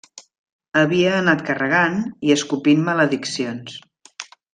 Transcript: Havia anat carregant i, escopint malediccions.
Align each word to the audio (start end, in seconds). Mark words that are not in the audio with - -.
Havia 0.79 1.11
anat 1.17 1.43
carregant 1.49 1.99
i, 2.29 2.33
escopint 2.37 2.81
malediccions. 2.89 3.77